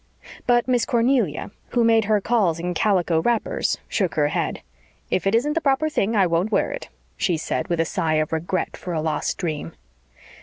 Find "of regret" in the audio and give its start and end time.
8.15-8.75